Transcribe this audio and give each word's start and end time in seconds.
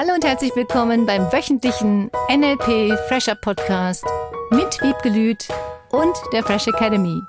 Hallo 0.00 0.14
und 0.14 0.24
herzlich 0.24 0.54
willkommen 0.54 1.06
beim 1.06 1.22
wöchentlichen 1.32 2.08
NLP 2.30 2.96
Fresher 3.08 3.34
Podcast 3.34 4.04
mit 4.52 4.80
Wiebke 4.80 5.08
Lüth 5.08 5.48
und 5.90 6.16
der 6.32 6.44
Fresh 6.44 6.68
Academy. 6.68 7.20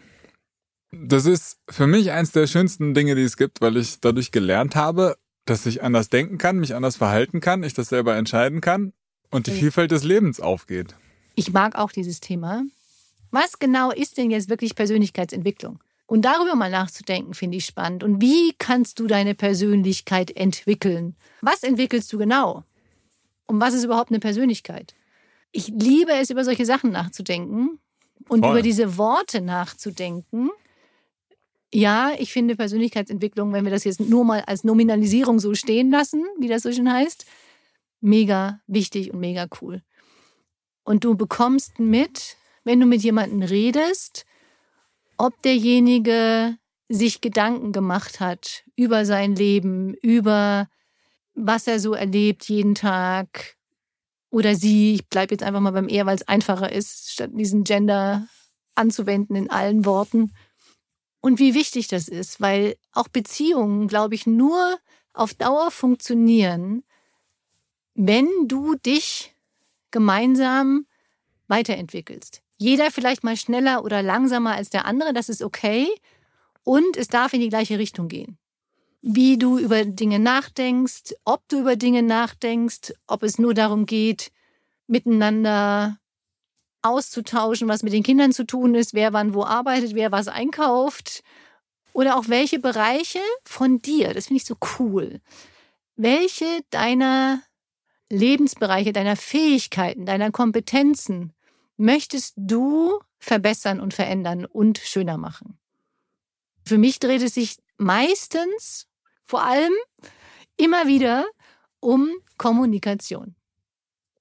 Das 0.93 1.27
ist 1.27 1.59
für 1.70 1.85
mich 1.85 2.09
eins 2.09 2.31
der 2.31 2.48
schönsten 2.48 2.95
Dinge, 2.95 3.13
die 3.13 3.21
es 3.21 3.38
gibt, 3.38 3.62
weil 3.62 3.77
ich 3.77 3.99
dadurch 4.02 4.31
gelernt 4.31 4.76
habe, 4.76 5.15
dass 5.45 5.67
ich 5.67 5.84
anders 5.84 6.09
denken 6.09 6.40
kann, 6.40 6.57
mich 6.57 6.73
anders 6.73 6.95
verhalten 6.95 7.40
kann, 7.40 7.62
ich 7.62 7.76
das 7.76 7.90
selber 7.90 8.15
entscheiden 8.15 8.62
kann 8.62 8.93
und 9.29 9.45
die 9.45 9.52
Vielfalt 9.52 9.91
des 9.91 10.04
Lebens 10.04 10.40
aufgeht. 10.40 10.95
Ich 11.35 11.54
mag 11.54 11.76
auch 11.76 11.91
dieses 11.91 12.20
Thema. 12.20 12.63
Was 13.29 13.59
genau 13.59 13.91
ist 13.91 14.17
denn 14.17 14.31
jetzt 14.31 14.49
wirklich 14.49 14.73
Persönlichkeitsentwicklung? 14.73 15.79
Und 16.08 16.23
darüber 16.23 16.55
mal 16.55 16.70
nachzudenken, 16.70 17.34
finde 17.34 17.58
ich 17.58 17.66
spannend. 17.66 18.04
Und 18.04 18.22
wie 18.22 18.54
kannst 18.57 18.99
du 18.99 19.07
deine 19.07 19.34
Persönlichkeit 19.34 20.35
entwickeln? 20.35 21.16
Was 21.41 21.63
entwickelst 21.63 22.13
du 22.13 22.18
genau? 22.18 22.63
Und 23.48 23.60
was 23.60 23.74
ist 23.74 23.84
überhaupt 23.84 24.12
eine 24.12 24.20
Persönlichkeit? 24.20 24.94
Ich 25.52 25.70
liebe 25.70 26.12
es, 26.13 26.29
über 26.29 26.44
solche 26.44 26.66
Sachen 26.66 26.91
nachzudenken 26.91 27.79
und 28.29 28.41
Voll. 28.41 28.52
über 28.52 28.62
diese 28.62 28.98
Worte 28.98 29.41
nachzudenken. 29.41 30.49
Ja, 31.74 32.12
ich 32.18 32.32
finde 32.32 32.55
Persönlichkeitsentwicklung, 32.55 33.51
wenn 33.54 33.66
wir 33.66 33.72
das 33.72 33.84
jetzt 33.84 33.99
nur 33.99 34.26
mal 34.26 34.41
als 34.41 34.63
Nominalisierung 34.63 35.40
so 35.40 35.55
stehen 35.55 35.91
lassen, 35.91 36.24
wie 36.40 36.48
das 36.48 36.63
so 36.63 36.72
schön 36.72 36.91
heißt, 36.91 37.26
mega 37.99 38.62
wichtig 38.68 39.12
und 39.12 39.20
mega 39.20 39.48
cool. 39.62 39.82
Und 40.84 41.04
du 41.04 41.16
bekommst 41.16 41.79
mit, 41.79 42.38
wenn 42.63 42.79
du 42.79 42.85
mit 42.85 43.01
jemandem 43.01 43.41
redest, 43.41 44.26
ob 45.18 45.41
derjenige 45.41 46.58
sich 46.88 47.21
Gedanken 47.21 47.71
gemacht 47.71 48.20
hat 48.20 48.63
über 48.76 49.05
sein 49.05 49.35
Leben, 49.35 49.94
über 49.96 50.68
was 51.34 51.68
er 51.68 51.80
so 51.80 51.94
erlebt 51.94 52.48
jeden 52.48 52.76
Tag 52.76 53.55
oder 54.30 54.55
sie, 54.55 54.96
ich 54.96 55.07
bleibe 55.07 55.34
jetzt 55.34 55.44
einfach 55.44 55.62
mal 55.62 55.72
beim 55.72 55.88
er, 55.88 56.05
weil 56.05 56.16
es 56.16 56.27
einfacher 56.27 56.72
ist, 56.72 57.12
statt 57.12 57.32
diesen 57.34 57.63
Gender 57.63 58.27
anzuwenden 58.76 59.35
in 59.35 59.49
allen 59.49 59.85
Worten. 59.85 60.34
Und 61.22 61.40
wie 61.40 61.54
wichtig 61.54 61.88
das 61.88 62.07
ist, 62.07 62.41
weil 62.41 62.76
auch 62.91 63.07
Beziehungen, 63.07 63.88
glaube 63.88 64.16
ich, 64.16 64.28
nur 64.28 64.78
auf 65.13 65.34
Dauer 65.34 65.72
funktionieren, 65.72 66.84
wenn 67.94 68.28
du 68.47 68.75
dich 68.75 69.34
gemeinsam 69.91 70.85
weiterentwickelst. 71.47 72.41
Jeder 72.57 72.91
vielleicht 72.91 73.23
mal 73.23 73.38
schneller 73.38 73.84
oder 73.84 74.01
langsamer 74.01 74.56
als 74.56 74.69
der 74.69 74.85
andere, 74.85 75.13
das 75.13 75.29
ist 75.29 75.41
okay. 75.41 75.88
Und 76.63 76.97
es 76.97 77.07
darf 77.07 77.34
in 77.34 77.41
die 77.41 77.50
gleiche 77.50 77.78
Richtung 77.78 78.07
gehen. 78.07 78.38
Wie 79.01 79.38
du 79.38 79.59
über 79.59 79.85
Dinge 79.85 80.19
nachdenkst, 80.19 81.13
ob 81.25 81.47
du 81.47 81.59
über 81.59 81.75
Dinge 81.75 82.01
nachdenkst, 82.01 82.94
ob 83.07 83.23
es 83.23 83.38
nur 83.38 83.53
darum 83.53 83.85
geht, 83.85 84.31
miteinander 84.88 85.99
auszutauschen, 86.81 87.67
was 87.67 87.83
mit 87.83 87.94
den 87.94 88.03
Kindern 88.03 88.31
zu 88.31 88.45
tun 88.45 88.73
ist, 88.73 88.94
wer 88.94 89.13
wann 89.13 89.33
wo 89.33 89.44
arbeitet, 89.44 89.94
wer 89.94 90.11
was 90.11 90.27
einkauft. 90.27 91.23
Oder 91.94 92.17
auch 92.17 92.27
welche 92.27 92.59
Bereiche 92.59 93.21
von 93.45 93.81
dir, 93.81 94.13
das 94.13 94.27
finde 94.27 94.41
ich 94.41 94.45
so 94.45 94.55
cool, 94.79 95.21
welche 95.95 96.45
deiner 96.69 97.41
Lebensbereiche, 98.09 98.91
deiner 98.91 99.15
Fähigkeiten, 99.15 100.05
deiner 100.05 100.31
Kompetenzen 100.31 101.34
möchtest 101.78 102.34
du 102.38 103.00
verbessern 103.19 103.80
und 103.80 103.94
verändern 103.94 104.46
und 104.46 104.78
schöner 104.78 105.18
machen? 105.18 105.58
Für 106.66 106.78
mich 106.78 107.00
dreht 107.00 107.22
es 107.22 107.36
sich 107.36 107.58
meistens, 107.78 108.88
vor 109.24 109.44
allem 109.44 109.74
immer 110.58 110.88
wieder 110.88 111.25
um 111.80 112.09
Kommunikation. 112.38 113.36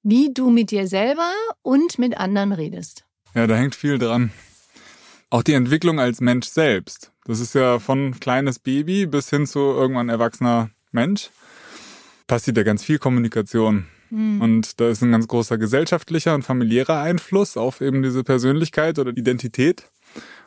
Wie 0.02 0.32
du 0.34 0.50
mit 0.50 0.70
dir 0.70 0.86
selber 0.86 1.32
und 1.62 1.98
mit 1.98 2.16
anderen 2.18 2.52
redest. 2.52 3.04
Ja, 3.34 3.46
da 3.46 3.56
hängt 3.56 3.74
viel 3.74 3.98
dran. 3.98 4.32
Auch 5.30 5.42
die 5.42 5.54
Entwicklung 5.54 5.98
als 5.98 6.20
Mensch 6.20 6.46
selbst. 6.46 7.10
Das 7.24 7.40
ist 7.40 7.54
ja 7.54 7.78
von 7.78 8.20
kleines 8.20 8.58
Baby 8.58 9.06
bis 9.06 9.30
hin 9.30 9.46
zu 9.46 9.58
irgendwann 9.58 10.10
erwachsener 10.10 10.70
Mensch. 10.92 11.30
Passiert 12.26 12.56
ja 12.56 12.62
ganz 12.62 12.84
viel 12.84 12.98
Kommunikation. 12.98 13.86
Und 14.14 14.80
da 14.80 14.88
ist 14.88 15.02
ein 15.02 15.10
ganz 15.10 15.26
großer 15.26 15.58
gesellschaftlicher 15.58 16.34
und 16.34 16.44
familiärer 16.44 17.00
Einfluss 17.00 17.56
auf 17.56 17.80
eben 17.80 18.02
diese 18.02 18.22
Persönlichkeit 18.22 18.98
oder 19.00 19.10
Identität. 19.10 19.90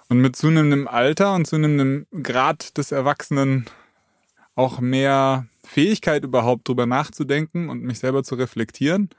Und 0.07 0.19
mit 0.19 0.37
zunehmendem 0.37 0.87
Alter 0.87 1.33
und 1.33 1.45
zunehmendem 1.45 2.07
Grad 2.23 2.77
des 2.77 2.93
Erwachsenen 2.93 3.65
auch 4.55 4.79
mehr 4.79 5.47
Fähigkeit 5.65 6.23
überhaupt 6.23 6.67
drüber 6.67 6.85
nachzudenken 6.85 7.69
und 7.69 7.83
mich 7.83 7.99
selber 7.99 8.23
zu 8.23 8.35
reflektieren 8.35 9.09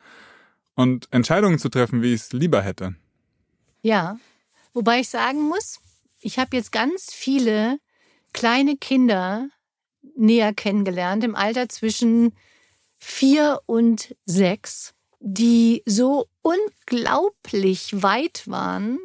und 0.75 1.09
Entscheidungen 1.11 1.59
zu 1.59 1.69
treffen, 1.69 2.01
wie 2.03 2.15
ich 2.15 2.23
es 2.23 2.33
lieber 2.33 2.63
hätte. 2.63 2.95
Ja, 3.83 4.19
wobei 4.73 5.01
ich 5.01 5.11
sagen 5.11 5.47
muss, 5.47 5.81
ich 6.21 6.39
habe 6.39 6.57
jetzt 6.57 6.73
ganz 6.73 7.13
viele 7.13 7.79
kleine 8.33 8.77
Kinder 8.77 9.49
näher 10.17 10.55
kennengelernt 10.55 11.23
im 11.23 11.37
Alter 11.37 11.69
zwischen 11.69 12.33
vier 12.99 13.61
und 13.67 14.15
sechs, 14.25 14.95
die 15.21 15.83
so 15.87 16.27
unglaublich 16.43 18.03
weit 18.03 18.45
waren 18.47 18.99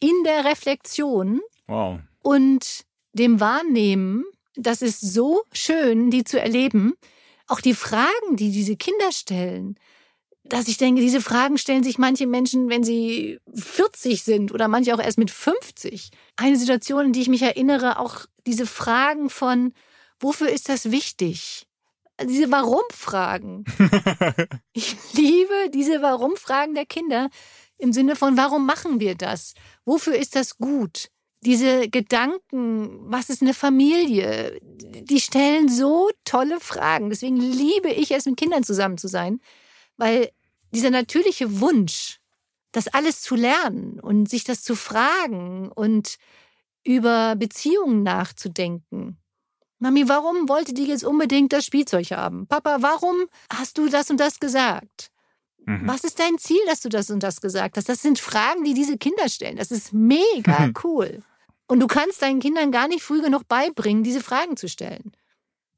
in 0.00 0.24
der 0.24 0.44
Reflexion 0.44 1.40
Wow. 1.66 2.00
und 2.22 2.84
dem 3.12 3.40
Wahrnehmen. 3.40 4.24
Das 4.54 4.82
ist 4.82 5.00
so 5.00 5.42
schön, 5.52 6.10
die 6.10 6.24
zu 6.24 6.40
erleben. 6.40 6.94
Auch 7.46 7.60
die 7.60 7.74
Fragen, 7.74 8.36
die 8.36 8.50
diese 8.50 8.76
Kinder 8.76 9.12
stellen, 9.12 9.78
dass 10.44 10.68
ich 10.68 10.76
denke, 10.78 11.00
diese 11.00 11.20
Fragen 11.20 11.58
stellen 11.58 11.82
sich 11.82 11.98
manche 11.98 12.26
Menschen, 12.26 12.68
wenn 12.68 12.84
sie 12.84 13.40
40 13.54 14.22
sind 14.22 14.52
oder 14.52 14.68
manche 14.68 14.94
auch 14.94 15.00
erst 15.00 15.18
mit 15.18 15.30
50. 15.30 16.10
Eine 16.36 16.56
Situation, 16.56 17.06
in 17.06 17.12
die 17.12 17.22
ich 17.22 17.28
mich 17.28 17.42
erinnere, 17.42 17.98
auch 17.98 18.26
diese 18.46 18.66
Fragen 18.66 19.28
von, 19.28 19.72
wofür 20.20 20.48
ist 20.48 20.68
das 20.68 20.90
wichtig? 20.90 21.66
Diese 22.24 22.50
Warum-Fragen. 22.50 23.64
ich 24.72 24.96
liebe 25.12 25.70
diese 25.72 26.00
Warum-Fragen 26.00 26.74
der 26.74 26.86
Kinder 26.86 27.28
im 27.78 27.92
Sinne 27.92 28.16
von, 28.16 28.36
warum 28.36 28.64
machen 28.64 29.00
wir 29.00 29.14
das? 29.14 29.54
Wofür 29.84 30.16
ist 30.16 30.34
das 30.34 30.56
gut? 30.56 31.10
Diese 31.42 31.88
Gedanken, 31.90 32.98
was 33.10 33.28
ist 33.28 33.42
eine 33.42 33.52
Familie? 33.52 34.58
Die 34.62 35.20
stellen 35.20 35.68
so 35.68 36.10
tolle 36.24 36.58
Fragen. 36.60 37.10
Deswegen 37.10 37.36
liebe 37.36 37.90
ich 37.90 38.10
es, 38.12 38.24
mit 38.24 38.38
Kindern 38.38 38.64
zusammen 38.64 38.96
zu 38.96 39.08
sein, 39.08 39.40
weil 39.98 40.30
dieser 40.72 40.90
natürliche 40.90 41.60
Wunsch, 41.60 42.20
das 42.72 42.88
alles 42.88 43.20
zu 43.20 43.36
lernen 43.36 44.00
und 44.00 44.28
sich 44.28 44.44
das 44.44 44.62
zu 44.62 44.74
fragen 44.74 45.70
und 45.70 46.16
über 46.84 47.36
Beziehungen 47.36 48.02
nachzudenken. 48.02 49.18
Mami, 49.86 50.08
warum 50.08 50.48
wollte 50.48 50.74
die 50.74 50.86
jetzt 50.86 51.04
unbedingt 51.04 51.52
das 51.52 51.64
Spielzeug 51.64 52.10
haben? 52.10 52.48
Papa, 52.48 52.78
warum 52.80 53.26
hast 53.52 53.78
du 53.78 53.88
das 53.88 54.10
und 54.10 54.18
das 54.18 54.40
gesagt? 54.40 55.12
Mhm. 55.64 55.86
Was 55.86 56.02
ist 56.02 56.18
dein 56.18 56.38
Ziel, 56.38 56.58
dass 56.66 56.80
du 56.80 56.88
das 56.88 57.08
und 57.08 57.22
das 57.22 57.40
gesagt 57.40 57.76
hast? 57.76 57.88
Das 57.88 58.02
sind 58.02 58.18
Fragen, 58.18 58.64
die 58.64 58.74
diese 58.74 58.98
Kinder 58.98 59.28
stellen. 59.28 59.58
Das 59.58 59.70
ist 59.70 59.92
mega 59.92 60.70
cool. 60.82 61.22
Und 61.68 61.78
du 61.78 61.86
kannst 61.86 62.20
deinen 62.20 62.40
Kindern 62.40 62.72
gar 62.72 62.88
nicht 62.88 63.04
früh 63.04 63.22
genug 63.22 63.46
beibringen, 63.46 64.02
diese 64.02 64.20
Fragen 64.20 64.56
zu 64.56 64.68
stellen. 64.68 65.12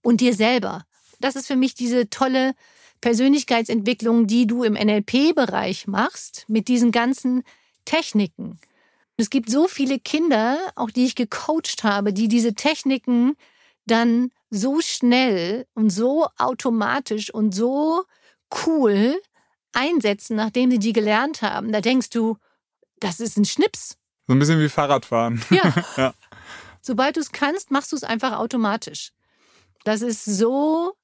Und 0.00 0.22
dir 0.22 0.32
selber. 0.32 0.87
Das 1.20 1.37
ist 1.37 1.46
für 1.46 1.56
mich 1.56 1.75
diese 1.75 2.08
tolle 2.08 2.55
Persönlichkeitsentwicklung, 3.02 4.26
die 4.26 4.46
du 4.46 4.62
im 4.62 4.72
NLP-Bereich 4.72 5.87
machst, 5.87 6.46
mit 6.49 6.69
diesen 6.69 6.93
ganzen 6.93 7.43
Techniken. 7.84 8.58
Es 9.19 9.28
gibt 9.28 9.50
so 9.50 9.69
viele 9.69 9.99
Kinder, 9.99 10.58
auch 10.76 10.90
die 10.90 11.05
ich 11.05 11.14
gecoacht 11.14 11.84
habe, 11.84 12.14
die 12.14 12.28
diese 12.28 12.55
Techniken 12.55 13.37
dann 13.90 14.31
so 14.50 14.81
schnell 14.81 15.67
und 15.75 15.90
so 15.90 16.29
automatisch 16.38 17.32
und 17.32 17.55
so 17.55 18.05
cool 18.67 19.20
einsetzen, 19.73 20.37
nachdem 20.37 20.70
sie 20.70 20.79
die 20.79 20.93
gelernt 20.93 21.43
haben. 21.43 21.73
Da 21.73 21.81
denkst 21.81 22.11
du, 22.11 22.37
das 23.00 23.20
ist 23.20 23.37
ein 23.37 23.44
Schnips. 23.44 23.96
So 24.26 24.35
ein 24.35 24.38
bisschen 24.38 24.61
wie 24.61 24.69
Fahrradfahren. 24.69 25.43
Ja. 25.50 25.75
ja. 25.96 26.14
Sobald 26.81 27.17
du 27.17 27.20
es 27.20 27.32
kannst, 27.32 27.70
machst 27.70 27.93
du 27.93 27.96
es 27.96 28.05
einfach 28.05 28.38
automatisch. 28.38 29.12
Das 29.85 30.02
ist 30.02 30.25
so 30.25 30.94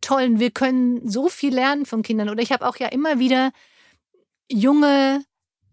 toll 0.00 0.24
und 0.24 0.40
wir 0.40 0.50
können 0.50 1.08
so 1.08 1.28
viel 1.28 1.54
lernen 1.54 1.86
von 1.86 2.02
Kindern. 2.02 2.28
Oder 2.28 2.42
ich 2.42 2.52
habe 2.52 2.66
auch 2.66 2.76
ja 2.76 2.88
immer 2.88 3.18
wieder 3.18 3.52
junge 4.50 5.24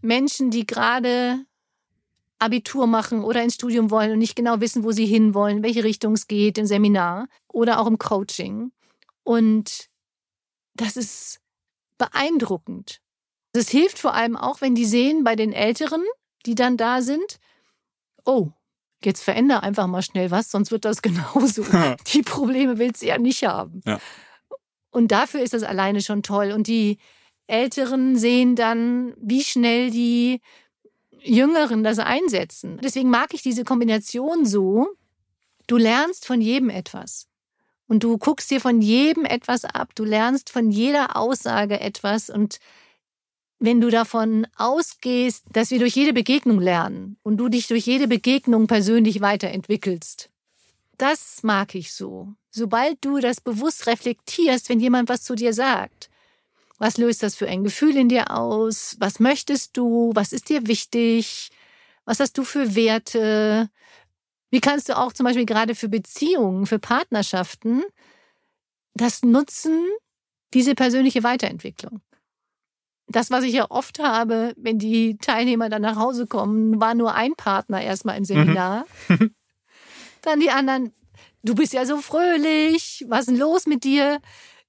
Menschen, 0.02 0.52
die 0.52 0.66
gerade 0.66 1.46
Abitur 2.42 2.88
machen 2.88 3.24
oder 3.24 3.44
ins 3.44 3.56
Studium 3.56 3.92
wollen 3.92 4.12
und 4.12 4.20
nicht 4.20 4.36
genau 4.36 4.60
wissen, 4.60 4.84
wo 4.84 4.92
sie 4.92 5.06
hinwollen, 5.06 5.58
in 5.58 5.64
welche 5.64 5.84
Richtung 5.84 6.14
es 6.14 6.28
geht, 6.28 6.58
im 6.58 6.66
Seminar 6.66 7.28
oder 7.48 7.80
auch 7.80 7.88
im 7.88 7.98
Coaching. 7.98 8.72
Und 9.24 9.90
das 10.74 10.98
ist 10.98 11.40
beeindruckend. 11.98 13.00
Das 13.54 13.70
hilft 13.70 14.00
vor 14.00 14.16
allem 14.16 14.36
auch, 14.36 14.62
wenn 14.62 14.76
die 14.76 14.86
sehen 14.86 15.24
bei 15.24 15.36
den 15.36 15.54
Älteren, 15.54 16.04
die 16.46 16.56
dann 16.56 16.78
da 16.78 17.02
sind, 17.02 17.40
oh, 18.26 18.50
jetzt 19.04 19.24
veränder 19.24 19.64
einfach 19.64 19.88
mal 19.88 20.02
schnell 20.02 20.32
was, 20.32 20.50
sonst 20.50 20.72
wird 20.72 20.86
das 20.86 21.02
genauso. 21.04 21.64
die 22.14 22.24
Probleme 22.24 22.80
willst 22.80 23.02
du 23.02 23.08
ja 23.08 23.18
nicht 23.18 23.44
haben. 23.44 23.82
Ja. 23.86 24.00
Und 24.90 25.12
dafür 25.12 25.42
ist 25.42 25.54
das 25.54 25.64
alleine 25.64 26.02
schon 26.02 26.24
toll. 26.24 26.52
Und 26.52 26.68
die 26.68 26.98
Älteren 27.48 28.16
sehen 28.18 28.56
dann, 28.56 29.14
wie 29.18 29.44
schnell 29.44 29.92
die 29.92 30.42
Jüngeren 31.24 31.84
das 31.84 32.00
einsetzen. 32.00 32.80
Deswegen 32.84 33.10
mag 33.10 33.34
ich 33.34 33.42
diese 33.42 33.64
Kombination 33.64 34.46
so. 34.46 34.88
Du 35.68 35.78
lernst 35.78 36.26
von 36.26 36.42
jedem 36.42 36.70
etwas. 36.70 37.28
Und 37.88 38.04
du 38.04 38.18
guckst 38.18 38.50
dir 38.52 38.62
von 38.62 38.82
jedem 38.82 39.26
etwas 39.26 39.66
ab. 39.66 39.94
Du 39.96 40.04
lernst 40.04 40.50
von 40.50 40.72
jeder 40.72 41.18
Aussage 41.18 41.80
etwas. 41.80 42.30
Und 42.30 42.60
wenn 43.60 43.82
du 43.82 43.90
davon 43.90 44.48
ausgehst, 44.56 45.44
dass 45.52 45.72
wir 45.72 45.80
durch 45.80 45.96
jede 45.96 46.14
Begegnung 46.14 46.60
lernen 46.60 47.18
und 47.22 47.38
du 47.38 47.50
dich 47.50 47.68
durch 47.68 47.86
jede 47.86 48.08
Begegnung 48.08 48.68
persönlich 48.68 49.22
weiterentwickelst, 49.22 50.30
das 50.98 51.44
mag 51.44 51.74
ich 51.74 51.94
so. 51.94 52.30
Sobald 52.52 53.04
du 53.04 53.20
das 53.20 53.42
bewusst 53.42 53.88
reflektierst, 53.88 54.70
wenn 54.70 54.80
jemand 54.80 55.10
was 55.10 55.24
zu 55.24 55.36
dir 55.36 55.54
sagt, 55.54 56.11
was 56.82 56.98
löst 56.98 57.22
das 57.22 57.36
für 57.36 57.48
ein 57.48 57.64
Gefühl 57.64 57.96
in 57.96 58.10
dir 58.10 58.36
aus? 58.36 58.96
Was 59.00 59.20
möchtest 59.20 59.78
du? 59.78 60.12
Was 60.16 60.34
ist 60.34 60.50
dir 60.50 60.66
wichtig? 60.66 61.52
Was 62.06 62.20
hast 62.20 62.40
du 62.40 62.44
für 62.44 62.74
Werte? 62.74 63.70
Wie 64.50 64.62
kannst 64.62 64.90
du 64.90 64.98
auch 64.98 65.14
zum 65.14 65.26
Beispiel 65.26 65.46
gerade 65.46 65.76
für 65.76 65.90
Beziehungen, 65.90 66.66
für 66.66 66.80
Partnerschaften 66.80 67.84
das 68.96 69.22
nutzen, 69.22 69.86
diese 70.56 70.74
persönliche 70.74 71.24
Weiterentwicklung? 71.24 72.02
das, 73.08 73.30
was 73.30 73.44
ich 73.44 73.54
ja 73.54 73.70
oft 73.70 74.00
habe, 74.00 74.54
wenn 74.58 74.80
die 74.80 75.18
Teilnehmer 75.18 75.70
dann 75.70 75.82
nach 75.82 75.98
Hause 75.98 76.26
kommen, 76.28 76.80
war 76.80 76.96
nur 76.96 77.14
ein 77.14 77.34
Partner 77.36 77.82
erstmal 77.82 78.18
im 78.18 78.26
Seminar. 78.26 78.86
Mhm. 79.08 79.36
dann 80.22 80.40
die 80.40 80.50
anderen, 80.50 80.94
du 81.44 81.54
bist 81.54 81.74
ja 81.74 81.86
so 81.86 81.98
fröhlich, 81.98 83.06
was 83.08 83.22
ist 83.22 83.30
denn 83.30 83.38
los 83.38 83.68
mit 83.68 83.84
dir? 83.84 84.22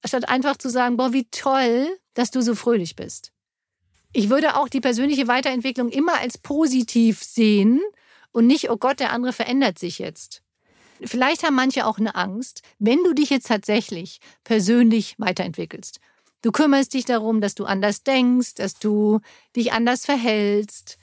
Statt 0.03 0.27
einfach 0.27 0.57
zu 0.57 0.69
sagen, 0.69 0.97
boah, 0.97 1.13
wie 1.13 1.25
toll, 1.31 1.87
dass 2.13 2.31
du 2.31 2.41
so 2.41 2.55
fröhlich 2.55 2.95
bist. 2.95 3.31
Ich 4.11 4.29
würde 4.29 4.57
auch 4.57 4.69
die 4.69 4.81
persönliche 4.81 5.27
Weiterentwicklung 5.27 5.89
immer 5.89 6.19
als 6.19 6.37
positiv 6.37 7.23
sehen 7.23 7.81
und 8.31 8.47
nicht, 8.47 8.69
oh 8.69 8.77
Gott, 8.77 8.99
der 8.99 9.11
andere 9.11 9.33
verändert 9.33 9.79
sich 9.79 9.99
jetzt. 9.99 10.41
Vielleicht 11.01 11.43
haben 11.43 11.55
manche 11.55 11.85
auch 11.85 11.97
eine 11.97 12.15
Angst, 12.15 12.61
wenn 12.79 13.03
du 13.03 13.13
dich 13.13 13.29
jetzt 13.29 13.47
tatsächlich 13.47 14.19
persönlich 14.43 15.15
weiterentwickelst 15.17 15.99
Du 16.43 16.51
kümmerst 16.51 16.93
dich 16.93 17.05
darum, 17.05 17.39
dass 17.39 17.55
du 17.55 17.63
anders 17.63 18.03
denkst, 18.03 18.55
dass 18.55 18.75
du 18.75 19.21
dich 19.55 19.71
anders 19.71 20.05
verhältst. 20.05 20.97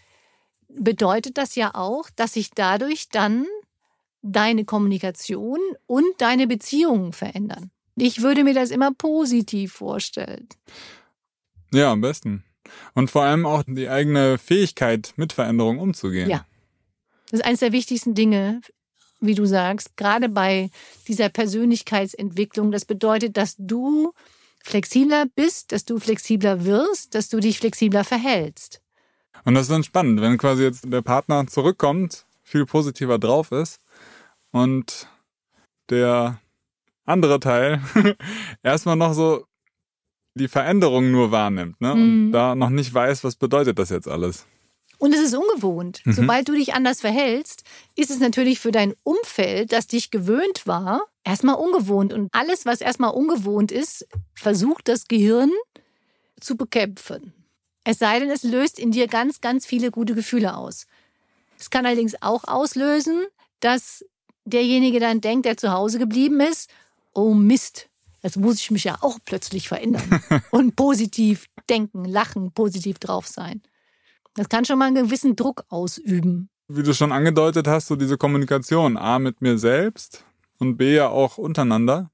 Bedeutet 0.69 1.39
das 1.39 1.55
ja 1.55 1.75
auch, 1.75 2.11
dass 2.15 2.35
sich 2.35 2.51
dadurch 2.51 3.09
dann 3.09 3.47
deine 4.21 4.67
Kommunikation 4.67 5.59
und 5.87 6.05
deine 6.19 6.47
Beziehungen 6.47 7.15
verändern. 7.15 7.71
Ich 7.97 8.21
würde 8.21 8.45
mir 8.45 8.53
das 8.53 8.71
immer 8.71 8.93
positiv 8.93 9.73
vorstellen. 9.73 10.47
Ja, 11.72 11.93
am 11.93 12.00
besten. 12.00 12.44
Und 12.94 13.11
vor 13.11 13.22
allem 13.22 13.46
auch 13.46 13.62
die 13.67 13.88
eigene 13.88 14.38
Fähigkeit, 14.38 15.12
mit 15.17 15.32
Veränderungen 15.32 15.81
umzugehen. 15.81 16.28
Ja. 16.28 16.46
Das 17.31 17.40
ist 17.40 17.46
eines 17.46 17.61
der 17.61 17.72
wichtigsten 17.72 18.14
Dinge, 18.14 18.61
wie 19.20 19.34
du 19.34 19.44
sagst, 19.46 19.96
gerade 19.96 20.28
bei 20.28 20.70
dieser 21.06 21.28
Persönlichkeitsentwicklung. 21.28 22.72
Das 22.72 22.84
bedeutet, 22.84 23.37
dass 23.37 23.55
du 23.58 24.12
flexibler 24.62 25.26
bist, 25.34 25.72
dass 25.72 25.84
du 25.84 25.99
flexibler 25.99 26.64
wirst, 26.64 27.14
dass 27.14 27.28
du 27.28 27.40
dich 27.40 27.58
flexibler 27.58 28.05
verhältst. 28.05 28.81
Und 29.44 29.55
das 29.55 29.62
ist 29.62 29.70
dann 29.70 29.84
spannend, 29.84 30.20
wenn 30.20 30.38
quasi 30.38 30.64
jetzt 30.64 30.93
der 30.93 31.02
Partner 31.02 31.46
zurückkommt, 31.46 32.26
viel 32.43 32.67
positiver 32.67 33.19
drauf 33.19 33.52
ist 33.52 33.81
und 34.50 35.08
der 35.88 36.40
andere 37.05 37.40
Teil 37.40 37.81
erstmal 38.62 38.96
noch 38.96 39.14
so 39.14 39.46
die 40.41 40.49
Veränderung 40.49 41.11
nur 41.11 41.31
wahrnimmt 41.31 41.81
ne? 41.81 41.93
und 41.93 42.27
mhm. 42.27 42.33
da 42.33 42.55
noch 42.55 42.71
nicht 42.71 42.93
weiß, 42.93 43.23
was 43.25 43.37
bedeutet 43.37 43.79
das 43.79 43.91
jetzt 43.91 44.09
alles. 44.09 44.47
Und 44.99 45.15
es 45.15 45.21
ist 45.21 45.35
ungewohnt. 45.35 46.03
Mhm. 46.05 46.13
Sobald 46.13 46.49
du 46.49 46.53
dich 46.53 46.75
anders 46.75 47.01
verhältst, 47.01 47.63
ist 47.97 48.11
es 48.11 48.19
natürlich 48.19 48.61
für 48.61 48.71
dein 48.71 48.95
Umfeld, 49.03 49.73
das 49.73 49.87
dich 49.87 50.11
gewöhnt 50.11 50.67
war, 50.67 51.03
erstmal 51.25 51.55
ungewohnt. 51.55 52.13
Und 52.13 52.29
alles, 52.33 52.67
was 52.67 52.83
erstmal 52.83 53.13
ungewohnt 53.13 53.73
ist, 53.73 54.07
versucht 54.35 54.89
das 54.89 55.09
Gehirn 55.09 55.51
zu 56.39 56.57
bekämpfen. 56.57 57.33
Es 57.85 57.99
sei 57.99 58.21
denn, 58.21 58.31
es 58.31 58.43
löst 58.43 58.79
in 58.79 58.91
dir 58.91 59.07
ganz, 59.07 59.41
ganz 59.41 59.65
viele 59.65 59.91
gute 59.91 60.15
Gefühle 60.15 60.55
aus. 60.55 60.87
Es 61.59 61.71
kann 61.71 61.87
allerdings 61.87 62.21
auch 62.21 62.45
auslösen, 62.45 63.25
dass 63.61 64.05
derjenige 64.45 65.01
dann 65.01 65.21
denkt, 65.21 65.47
der 65.47 65.57
zu 65.57 65.73
Hause 65.73 65.99
geblieben 65.99 66.41
ist, 66.41 66.71
oh 67.15 67.35
Mist, 67.35 67.90
jetzt 68.22 68.37
muss 68.37 68.61
ich 68.61 68.70
mich 68.70 68.84
ja 68.84 68.99
auch 69.00 69.19
plötzlich 69.25 69.69
verändern 69.69 70.22
und 70.50 70.76
positiv 70.76 71.46
denken, 71.69 72.05
lachen, 72.05 72.52
positiv 72.52 72.99
drauf 72.99 73.26
sein. 73.26 73.62
Das 74.34 74.49
kann 74.49 74.64
schon 74.64 74.78
mal 74.78 74.87
einen 74.87 75.05
gewissen 75.05 75.37
Druck 75.37 75.64
ausüben. 75.69 76.49
Wie 76.69 76.82
du 76.82 76.94
schon 76.94 77.12
angedeutet 77.12 77.67
hast, 77.67 77.88
so 77.88 77.96
diese 77.96 78.17
Kommunikation, 78.17 78.96
A 78.96 79.19
mit 79.19 79.40
mir 79.40 79.58
selbst 79.58 80.25
und 80.58 80.76
B 80.76 80.94
ja 80.94 81.08
auch 81.08 81.37
untereinander, 81.37 82.11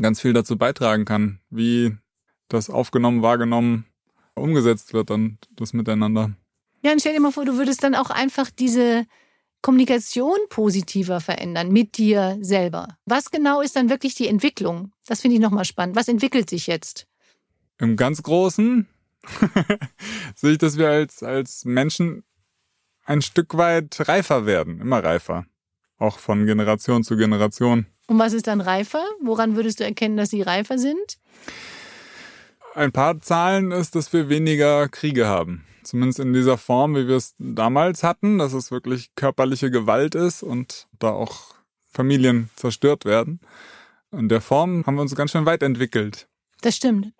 ganz 0.00 0.20
viel 0.20 0.32
dazu 0.32 0.56
beitragen 0.56 1.04
kann, 1.04 1.40
wie 1.50 1.96
das 2.48 2.70
aufgenommen, 2.70 3.22
wahrgenommen, 3.22 3.86
umgesetzt 4.34 4.92
wird 4.92 5.10
dann 5.10 5.38
das 5.50 5.72
Miteinander. 5.72 6.32
Ja, 6.82 6.92
und 6.92 7.00
stell 7.00 7.14
dir 7.14 7.20
mal 7.20 7.32
vor, 7.32 7.44
du 7.44 7.56
würdest 7.56 7.82
dann 7.82 7.96
auch 7.96 8.10
einfach 8.10 8.50
diese 8.50 9.06
Kommunikation 9.66 10.38
positiver 10.48 11.20
verändern 11.20 11.72
mit 11.72 11.98
dir 11.98 12.38
selber. 12.40 12.96
Was 13.04 13.32
genau 13.32 13.60
ist 13.60 13.74
dann 13.74 13.90
wirklich 13.90 14.14
die 14.14 14.28
Entwicklung? 14.28 14.92
Das 15.06 15.22
finde 15.22 15.34
ich 15.34 15.40
nochmal 15.42 15.64
spannend. 15.64 15.96
Was 15.96 16.06
entwickelt 16.06 16.48
sich 16.48 16.68
jetzt? 16.68 17.08
Im 17.78 17.96
ganz 17.96 18.22
Großen 18.22 18.86
sehe 20.36 20.52
ich, 20.52 20.58
dass 20.58 20.78
wir 20.78 20.88
als, 20.88 21.24
als 21.24 21.64
Menschen 21.64 22.22
ein 23.06 23.22
Stück 23.22 23.56
weit 23.56 24.08
reifer 24.08 24.46
werden, 24.46 24.80
immer 24.80 25.02
reifer. 25.02 25.46
Auch 25.98 26.20
von 26.20 26.46
Generation 26.46 27.02
zu 27.02 27.16
Generation. 27.16 27.86
Und 28.06 28.20
was 28.20 28.34
ist 28.34 28.46
dann 28.46 28.60
reifer? 28.60 29.04
Woran 29.20 29.56
würdest 29.56 29.80
du 29.80 29.84
erkennen, 29.84 30.16
dass 30.16 30.30
sie 30.30 30.42
reifer 30.42 30.78
sind? 30.78 31.18
Ein 32.76 32.92
paar 32.92 33.20
Zahlen 33.20 33.72
ist, 33.72 33.96
dass 33.96 34.12
wir 34.12 34.28
weniger 34.28 34.88
Kriege 34.88 35.26
haben. 35.26 35.64
Zumindest 35.86 36.18
in 36.18 36.32
dieser 36.32 36.58
Form, 36.58 36.94
wie 36.96 37.06
wir 37.06 37.16
es 37.16 37.34
damals 37.38 38.02
hatten, 38.02 38.38
dass 38.38 38.52
es 38.52 38.70
wirklich 38.70 39.14
körperliche 39.14 39.70
Gewalt 39.70 40.14
ist 40.14 40.42
und 40.42 40.88
da 40.98 41.10
auch 41.10 41.54
Familien 41.88 42.50
zerstört 42.56 43.04
werden. 43.04 43.40
In 44.10 44.28
der 44.28 44.40
Form 44.40 44.84
haben 44.86 44.96
wir 44.96 45.02
uns 45.02 45.14
ganz 45.14 45.30
schön 45.30 45.46
weit 45.46 45.62
entwickelt. 45.62 46.28
Das 46.60 46.76
stimmt 46.76 47.12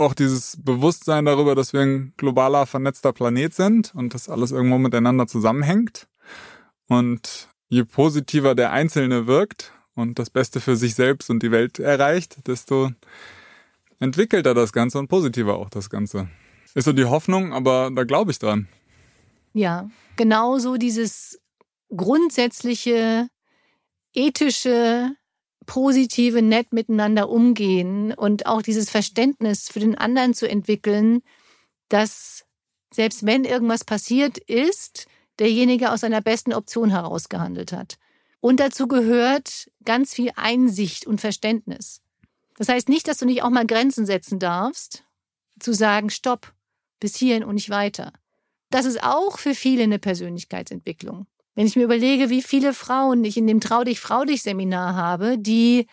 auch 0.00 0.14
dieses 0.14 0.56
Bewusstsein 0.60 1.26
darüber, 1.26 1.54
dass 1.54 1.72
wir 1.72 1.82
ein 1.82 2.14
globaler, 2.16 2.66
vernetzter 2.66 3.12
Planet 3.12 3.54
sind 3.54 3.94
und 3.94 4.14
dass 4.14 4.28
alles 4.28 4.50
irgendwo 4.50 4.78
miteinander 4.78 5.26
zusammenhängt. 5.26 6.08
Und 6.88 7.48
je 7.68 7.84
positiver 7.84 8.54
der 8.54 8.72
Einzelne 8.72 9.26
wirkt 9.26 9.72
und 9.94 10.18
das 10.18 10.30
Beste 10.30 10.60
für 10.60 10.74
sich 10.74 10.94
selbst 10.94 11.30
und 11.30 11.42
die 11.42 11.50
Welt 11.50 11.78
erreicht, 11.78 12.46
desto 12.48 12.90
entwickelt 14.00 14.46
er 14.46 14.54
das 14.54 14.72
Ganze 14.72 14.98
und 14.98 15.08
positiver 15.08 15.56
auch 15.56 15.68
das 15.68 15.90
Ganze. 15.90 16.28
Ist 16.74 16.84
so 16.84 16.92
die 16.92 17.04
Hoffnung, 17.04 17.52
aber 17.52 17.90
da 17.94 18.04
glaube 18.04 18.30
ich 18.30 18.38
dran. 18.38 18.68
Ja, 19.52 19.90
genauso 20.16 20.76
dieses 20.76 21.40
grundsätzliche 21.94 23.28
ethische 24.14 25.12
positive, 25.66 26.42
nett 26.42 26.72
miteinander 26.72 27.28
umgehen 27.28 28.12
und 28.12 28.46
auch 28.46 28.62
dieses 28.62 28.90
Verständnis 28.90 29.68
für 29.68 29.80
den 29.80 29.96
anderen 29.96 30.34
zu 30.34 30.48
entwickeln, 30.48 31.22
dass 31.88 32.44
selbst 32.92 33.24
wenn 33.24 33.44
irgendwas 33.44 33.84
passiert 33.84 34.38
ist, 34.38 35.06
derjenige 35.38 35.92
aus 35.92 36.00
seiner 36.00 36.20
besten 36.20 36.52
Option 36.52 36.90
herausgehandelt 36.90 37.72
hat. 37.72 37.98
Und 38.40 38.58
dazu 38.58 38.88
gehört 38.88 39.70
ganz 39.84 40.14
viel 40.14 40.32
Einsicht 40.34 41.06
und 41.06 41.20
Verständnis. 41.20 42.00
Das 42.56 42.68
heißt 42.68 42.88
nicht, 42.88 43.06
dass 43.06 43.18
du 43.18 43.26
nicht 43.26 43.42
auch 43.42 43.50
mal 43.50 43.66
Grenzen 43.66 44.06
setzen 44.06 44.38
darfst, 44.38 45.04
zu 45.58 45.72
sagen, 45.72 46.10
stopp, 46.10 46.52
bis 47.00 47.16
hierhin 47.16 47.44
und 47.44 47.54
nicht 47.54 47.70
weiter. 47.70 48.12
Das 48.70 48.86
ist 48.86 49.02
auch 49.02 49.38
für 49.38 49.54
viele 49.54 49.82
eine 49.82 49.98
Persönlichkeitsentwicklung. 49.98 51.26
Wenn 51.54 51.66
ich 51.66 51.76
mir 51.76 51.84
überlege, 51.84 52.30
wie 52.30 52.42
viele 52.42 52.72
Frauen 52.72 53.24
ich 53.24 53.36
in 53.36 53.46
dem 53.46 53.60
Trau 53.60 53.82
dich, 53.82 53.98
Frau 54.00 54.24
dich 54.24 54.42
Seminar 54.42 54.94
habe, 54.94 55.36
die 55.38 55.86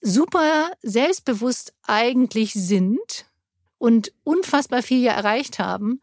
super 0.00 0.70
selbstbewusst 0.82 1.72
eigentlich 1.82 2.52
sind 2.52 3.26
und 3.78 4.12
unfassbar 4.24 4.82
viel 4.82 5.02
ja 5.02 5.12
erreicht 5.12 5.58
haben 5.58 6.00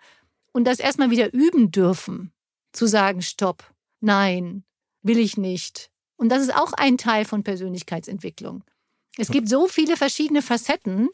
und 0.53 0.65
das 0.65 0.80
erstmal 0.80 1.12
wieder 1.12 1.34
üben 1.34 1.72
dürfen, 1.72 2.32
zu 2.72 2.88
sagen, 2.88 3.22
stopp, 3.22 3.63
nein, 4.00 4.63
will 5.01 5.20
ich 5.20 5.38
nicht. 5.38 5.91
Und 6.15 6.30
das 6.30 6.41
ist 6.41 6.56
auch 6.56 6.74
ein 6.74 6.98
Teil 6.98 7.25
von 7.25 7.44
Persönlichkeitsentwicklung. 7.44 8.63
Es 9.18 9.30
gibt 9.30 9.50
so 9.50 9.68
viele 9.68 9.98
verschiedene 9.98 10.41
Facetten, 10.41 11.10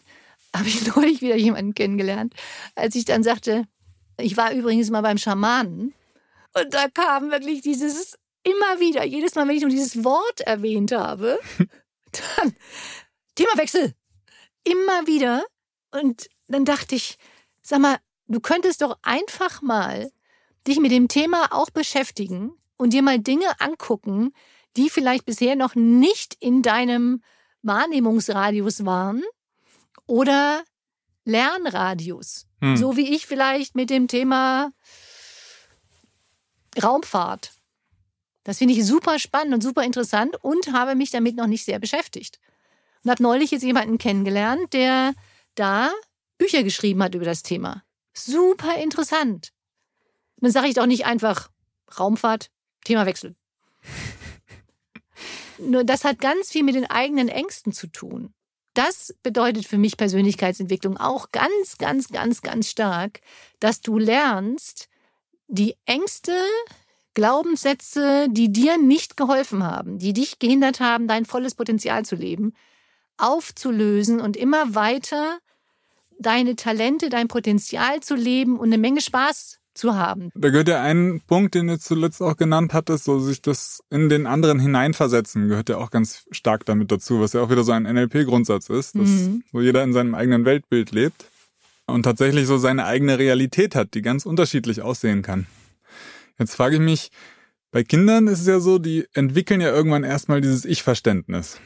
habe 0.58 0.68
ich 0.68 0.86
neulich 0.96 1.22
wieder 1.22 1.36
jemanden 1.36 1.74
kennengelernt, 1.74 2.34
als 2.76 2.96
ich 2.96 3.06
dann 3.06 3.24
sagte, 3.24 3.66
ich 4.20 4.38
war 4.38 4.52
übrigens 4.52 4.90
mal 4.90 5.02
beim 5.02 5.18
Schamanen 5.18 5.94
und 6.54 6.74
da 6.74 6.88
kam 6.90 7.30
wirklich 7.32 7.62
dieses 7.62 8.18
immer 8.44 8.80
wieder, 8.80 9.04
jedes 9.06 9.36
Mal, 9.36 9.48
wenn 9.48 9.56
ich 9.56 9.62
nur 9.62 9.70
dieses 9.70 10.04
Wort 10.04 10.42
erwähnt 10.42 10.92
habe, 10.92 11.40
dann 12.38 12.56
Themawechsel. 13.36 13.94
Immer 14.64 15.08
wieder. 15.08 15.46
Und 15.92 16.30
dann 16.48 16.66
dachte 16.66 16.96
ich, 16.96 17.18
sag 17.62 17.80
mal, 17.80 17.98
du 18.28 18.40
könntest 18.40 18.82
doch 18.82 18.98
einfach 19.04 19.62
mal 19.62 20.12
dich 20.68 20.80
mit 20.80 20.92
dem 20.92 21.08
Thema 21.08 21.54
auch 21.54 21.70
beschäftigen 21.70 22.54
und 22.78 22.94
dir 22.94 23.02
mal 23.02 23.20
Dinge 23.20 23.60
angucken, 23.60 24.34
die 24.76 24.90
vielleicht 24.90 25.26
bisher 25.26 25.56
noch 25.56 25.76
nicht 25.76 26.36
in 26.40 26.62
deinem 26.62 27.22
Wahrnehmungsradius 27.62 28.86
waren 28.86 29.24
oder 30.08 30.64
Lernradius. 31.26 32.48
Hm. 32.62 32.78
So 32.78 32.98
wie 32.98 33.14
ich 33.14 33.28
vielleicht 33.28 33.76
mit 33.76 33.90
dem 33.90 34.08
Thema 34.08 34.72
Raumfahrt. 36.82 37.54
Das 38.44 38.60
finde 38.60 38.74
ich 38.74 38.86
super 38.86 39.20
spannend 39.20 39.54
und 39.54 39.62
super 39.62 39.84
interessant 39.84 40.42
und 40.42 40.72
habe 40.72 40.96
mich 40.96 41.12
damit 41.12 41.36
noch 41.36 41.48
nicht 41.48 41.66
sehr 41.66 41.80
beschäftigt. 41.80 42.40
Und 43.04 43.12
habe 43.12 43.22
neulich 43.22 43.52
jetzt 43.52 43.64
jemanden 43.64 43.98
kennengelernt, 43.98 44.72
der 44.74 45.14
da 45.56 45.92
Bücher 46.38 46.64
geschrieben 46.64 47.04
hat 47.04 47.14
über 47.14 47.26
das 47.26 47.44
Thema. 47.44 47.84
Super 48.14 48.78
interessant. 48.78 49.52
Und 50.38 50.46
dann 50.46 50.52
sage 50.52 50.68
ich 50.68 50.76
doch 50.76 50.86
nicht 50.86 51.06
einfach 51.06 51.50
Raumfahrt, 52.00 52.50
Themawechsel. 52.86 53.36
Nur 55.58 55.84
das 55.84 56.04
hat 56.04 56.20
ganz 56.20 56.50
viel 56.50 56.64
mit 56.64 56.76
den 56.76 56.90
eigenen 56.90 57.28
Ängsten 57.28 57.74
zu 57.74 57.88
tun. 57.88 58.34
Das 58.78 59.16
bedeutet 59.24 59.66
für 59.66 59.80
mich 59.80 59.98
Persönlichkeitsentwicklung 59.98 60.98
auch 60.98 61.32
ganz, 61.32 61.80
ganz, 61.80 62.10
ganz, 62.10 62.44
ganz 62.44 62.70
stark, 62.70 63.22
dass 63.60 63.82
du 63.82 63.98
lernst, 63.98 64.88
die 65.48 65.76
Ängste, 65.88 66.40
Glaubenssätze, 67.16 68.28
die 68.30 68.52
dir 68.52 68.78
nicht 68.78 69.18
geholfen 69.18 69.64
haben, 69.64 69.98
die 69.98 70.14
dich 70.14 70.38
gehindert 70.38 70.80
haben, 70.80 71.08
dein 71.08 71.26
volles 71.26 71.56
Potenzial 71.56 72.06
zu 72.06 72.16
leben, 72.16 72.54
aufzulösen 73.18 74.22
und 74.22 74.38
immer 74.38 74.76
weiter 74.76 75.40
deine 76.20 76.56
Talente, 76.56 77.10
dein 77.10 77.28
Potenzial 77.28 78.02
zu 78.02 78.14
leben 78.14 78.60
und 78.60 78.68
eine 78.68 78.78
Menge 78.78 79.02
Spaß 79.02 79.58
zu 79.78 79.96
haben. 79.96 80.30
Da 80.36 80.50
gehört 80.50 80.68
ja 80.68 80.82
ein 80.82 81.22
Punkt, 81.26 81.56
den 81.56 81.68
du 81.68 81.80
zuletzt 81.80 82.22
auch 82.22 82.36
genannt 82.36 82.74
hattest, 82.74 83.06
so 83.06 83.20
sich 83.20 83.42
das 83.42 83.82
in 83.90 84.10
den 84.10 84.26
anderen 84.26 84.60
hineinversetzen, 84.60 85.48
gehört 85.48 85.70
ja 85.70 85.78
auch 85.78 85.92
ganz 85.92 86.26
stark 86.32 86.66
damit 86.66 86.92
dazu, 86.92 87.22
was 87.22 87.34
ja 87.34 87.42
auch 87.42 87.50
wieder 87.50 87.64
so 87.64 87.72
ein 87.72 87.84
NLP-Grundsatz 87.84 88.70
ist, 88.70 88.96
dass 88.96 89.10
mhm. 89.10 89.44
so 89.52 89.62
jeder 89.62 89.84
in 89.84 89.94
seinem 89.94 90.16
eigenen 90.16 90.46
Weltbild 90.46 90.92
lebt 90.92 91.26
und 91.86 92.04
tatsächlich 92.04 92.48
so 92.48 92.58
seine 92.58 92.86
eigene 92.86 93.18
Realität 93.18 93.76
hat, 93.76 93.94
die 93.94 94.02
ganz 94.02 94.26
unterschiedlich 94.26 94.82
aussehen 94.82 95.22
kann. 95.22 95.48
Jetzt 96.38 96.56
frage 96.56 96.76
ich 96.76 96.82
mich, 96.82 97.10
bei 97.72 97.84
Kindern 97.84 98.28
ist 98.28 98.42
es 98.42 98.48
ja 98.48 98.60
so, 98.60 98.80
die 98.80 99.06
entwickeln 99.14 99.62
ja 99.62 99.70
irgendwann 99.70 100.04
erstmal 100.04 100.42
dieses 100.42 100.66
Ich-Verständnis. 100.66 101.60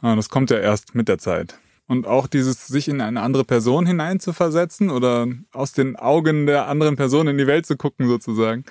Das 0.00 0.28
kommt 0.28 0.50
ja 0.50 0.58
erst 0.58 0.94
mit 0.94 1.08
der 1.08 1.18
Zeit. 1.18 1.58
Und 1.88 2.06
auch 2.06 2.26
dieses, 2.26 2.66
sich 2.68 2.88
in 2.88 3.00
eine 3.00 3.20
andere 3.20 3.44
Person 3.44 3.86
hineinzuversetzen 3.86 4.88
oder 4.90 5.26
aus 5.52 5.72
den 5.72 5.96
Augen 5.96 6.46
der 6.46 6.68
anderen 6.68 6.96
Person 6.96 7.28
in 7.28 7.38
die 7.38 7.46
Welt 7.46 7.66
zu 7.66 7.76
gucken, 7.76 8.08
sozusagen. 8.08 8.64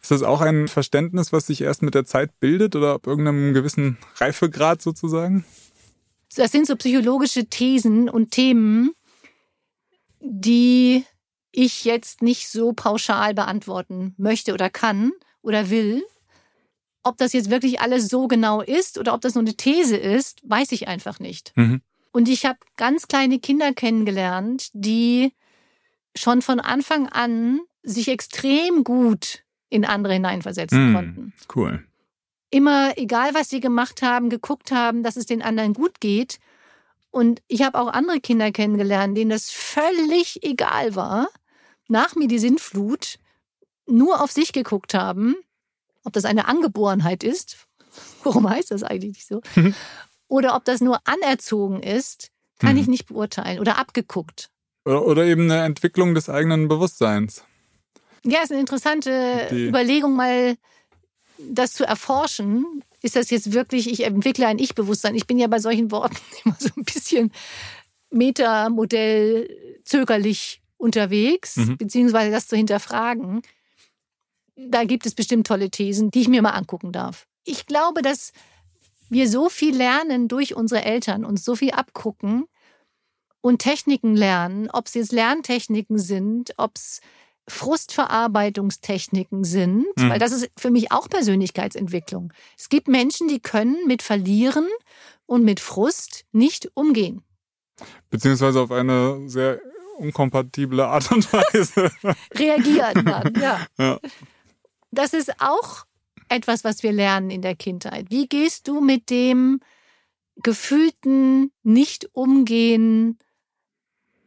Ist 0.00 0.10
das 0.10 0.22
auch 0.22 0.40
ein 0.40 0.68
Verständnis, 0.68 1.32
was 1.32 1.46
sich 1.46 1.62
erst 1.62 1.82
mit 1.82 1.94
der 1.94 2.04
Zeit 2.04 2.38
bildet 2.38 2.76
oder 2.76 2.94
ab 2.94 3.06
irgendeinem 3.06 3.54
gewissen 3.54 3.98
Reifegrad 4.16 4.80
sozusagen? 4.82 5.44
Das 6.36 6.52
sind 6.52 6.66
so 6.66 6.76
psychologische 6.76 7.46
Thesen 7.46 8.08
und 8.08 8.30
Themen, 8.30 8.92
die 10.20 11.04
ich 11.52 11.84
jetzt 11.84 12.22
nicht 12.22 12.48
so 12.48 12.72
pauschal 12.72 13.34
beantworten 13.34 14.14
möchte 14.16 14.54
oder 14.54 14.70
kann 14.70 15.12
oder 15.42 15.70
will. 15.70 16.04
Ob 17.02 17.16
das 17.16 17.32
jetzt 17.32 17.50
wirklich 17.50 17.80
alles 17.80 18.08
so 18.08 18.28
genau 18.28 18.60
ist 18.60 18.98
oder 18.98 19.14
ob 19.14 19.22
das 19.22 19.34
nur 19.34 19.42
eine 19.42 19.54
These 19.54 19.96
ist, 19.96 20.40
weiß 20.44 20.72
ich 20.72 20.86
einfach 20.86 21.18
nicht. 21.18 21.52
Mhm. 21.56 21.80
Und 22.12 22.28
ich 22.28 22.44
habe 22.44 22.58
ganz 22.76 23.06
kleine 23.06 23.38
Kinder 23.38 23.72
kennengelernt, 23.72 24.70
die 24.72 25.32
schon 26.16 26.42
von 26.42 26.60
Anfang 26.60 27.08
an 27.08 27.60
sich 27.82 28.08
extrem 28.08 28.84
gut 28.84 29.44
in 29.68 29.84
andere 29.84 30.14
hineinversetzen 30.14 30.90
mm, 30.90 30.94
konnten. 30.94 31.32
Cool. 31.54 31.84
Immer, 32.50 32.98
egal 32.98 33.32
was 33.34 33.48
sie 33.48 33.60
gemacht 33.60 34.02
haben, 34.02 34.28
geguckt 34.28 34.72
haben, 34.72 35.02
dass 35.02 35.16
es 35.16 35.26
den 35.26 35.40
anderen 35.40 35.72
gut 35.72 36.00
geht. 36.00 36.38
Und 37.10 37.42
ich 37.46 37.62
habe 37.62 37.78
auch 37.78 37.88
andere 37.88 38.20
Kinder 38.20 38.50
kennengelernt, 38.50 39.16
denen 39.16 39.30
das 39.30 39.50
völlig 39.50 40.42
egal 40.42 40.96
war, 40.96 41.28
nach 41.88 42.16
mir 42.16 42.28
die 42.28 42.38
Sintflut, 42.38 43.18
nur 43.86 44.20
auf 44.22 44.30
sich 44.30 44.52
geguckt 44.52 44.94
haben, 44.94 45.36
ob 46.04 46.12
das 46.12 46.24
eine 46.24 46.46
Angeborenheit 46.46 47.22
ist. 47.22 47.66
Warum 48.24 48.48
heißt 48.48 48.70
das 48.72 48.82
eigentlich 48.82 49.12
nicht 49.14 49.26
so? 49.26 49.40
oder 50.30 50.54
ob 50.54 50.64
das 50.64 50.80
nur 50.80 51.00
anerzogen 51.06 51.82
ist, 51.82 52.30
kann 52.58 52.70
hm. 52.70 52.78
ich 52.78 52.86
nicht 52.86 53.06
beurteilen 53.06 53.58
oder 53.58 53.78
abgeguckt. 53.78 54.48
Oder, 54.84 55.04
oder, 55.04 55.24
eben 55.24 55.50
eine 55.50 55.64
Entwicklung 55.64 56.14
des 56.14 56.30
eigenen 56.30 56.68
Bewusstseins. 56.68 57.44
Ja, 58.24 58.42
ist 58.42 58.50
eine 58.50 58.60
interessante 58.60 59.48
Die. 59.50 59.66
Überlegung, 59.66 60.16
mal 60.16 60.56
das 61.38 61.72
zu 61.72 61.84
erforschen. 61.84 62.82
Ist 63.02 63.16
das 63.16 63.30
jetzt 63.30 63.52
wirklich, 63.52 63.90
ich 63.90 64.04
entwickle 64.04 64.46
ein 64.46 64.58
Ich-Bewusstsein? 64.58 65.14
Ich 65.14 65.26
bin 65.26 65.38
ja 65.38 65.48
bei 65.48 65.58
solchen 65.58 65.90
Worten 65.90 66.16
immer 66.44 66.56
so 66.58 66.70
ein 66.76 66.84
bisschen 66.84 67.32
Metamodell 68.10 69.80
zögerlich 69.84 70.62
unterwegs, 70.76 71.56
mhm. 71.56 71.76
beziehungsweise 71.76 72.30
das 72.30 72.48
zu 72.48 72.56
hinterfragen. 72.56 73.42
Da 74.56 74.84
gibt 74.84 75.06
es 75.06 75.14
bestimmt 75.14 75.46
tolle 75.46 75.70
Thesen, 75.70 76.10
die 76.10 76.20
ich 76.20 76.28
mir 76.28 76.42
mal 76.42 76.50
angucken 76.50 76.92
darf. 76.92 77.26
Ich 77.44 77.66
glaube, 77.66 78.02
dass 78.02 78.32
wir 79.10 79.28
so 79.28 79.48
viel 79.48 79.76
lernen 79.76 80.28
durch 80.28 80.54
unsere 80.54 80.84
Eltern 80.84 81.24
und 81.24 81.38
so 81.38 81.56
viel 81.56 81.72
abgucken 81.72 82.46
und 83.40 83.58
Techniken 83.58 84.16
lernen, 84.16 84.70
ob 84.70 84.86
es 84.86 84.94
jetzt 84.94 85.12
Lerntechniken 85.12 85.98
sind, 85.98 86.54
ob 86.56 86.76
es 86.76 87.00
Frustverarbeitungstechniken 87.48 89.44
sind, 89.44 89.86
mhm. 89.96 90.10
weil 90.10 90.18
das 90.18 90.32
ist 90.32 90.50
für 90.56 90.70
mich 90.70 90.92
auch 90.92 91.08
Persönlichkeitsentwicklung. 91.08 92.32
Es 92.56 92.68
gibt 92.68 92.88
Menschen, 92.88 93.28
die 93.28 93.40
können 93.40 93.76
mit 93.86 94.02
Verlieren 94.02 94.68
und 95.26 95.44
mit 95.44 95.60
Frust 95.60 96.24
nicht 96.32 96.70
umgehen. 96.74 97.22
Beziehungsweise 98.10 98.60
auf 98.60 98.70
eine 98.70 99.28
sehr 99.28 99.60
unkompatible 99.98 100.86
Art 100.86 101.10
und 101.10 101.32
Weise. 101.32 101.90
Reagieren 102.34 103.04
dann, 103.04 103.34
ja. 103.40 103.66
ja. 103.78 103.98
Das 104.90 105.12
ist 105.12 105.40
auch 105.40 105.84
etwas, 106.30 106.64
was 106.64 106.82
wir 106.82 106.92
lernen 106.92 107.30
in 107.30 107.42
der 107.42 107.56
Kindheit. 107.56 108.06
Wie 108.10 108.28
gehst 108.28 108.68
du 108.68 108.80
mit 108.80 109.10
dem 109.10 109.60
gefühlten 110.36 111.52
Nicht-Umgehen 111.62 113.18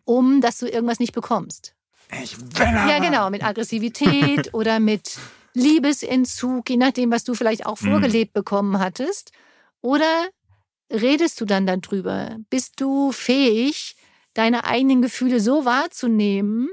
um, 0.05 0.41
dass 0.41 0.59
du 0.59 0.67
irgendwas 0.67 0.99
nicht 0.99 1.13
bekommst? 1.13 1.75
Ich 2.21 2.37
bin 2.37 2.67
aber. 2.67 2.91
Ja, 2.91 2.99
genau, 2.99 3.29
mit 3.29 3.43
Aggressivität 3.43 4.53
oder 4.53 4.79
mit 4.79 5.17
Liebesentzug, 5.53 6.69
je 6.69 6.77
nachdem, 6.77 7.11
was 7.11 7.23
du 7.23 7.33
vielleicht 7.33 7.65
auch 7.65 7.79
mhm. 7.81 7.91
vorgelebt 7.91 8.33
bekommen 8.33 8.79
hattest. 8.79 9.31
Oder 9.81 10.27
redest 10.91 11.39
du 11.41 11.45
dann 11.45 11.65
darüber? 11.65 12.37
Bist 12.49 12.79
du 12.79 13.11
fähig, 13.11 13.95
deine 14.33 14.65
eigenen 14.65 15.01
Gefühle 15.01 15.39
so 15.39 15.65
wahrzunehmen, 15.65 16.69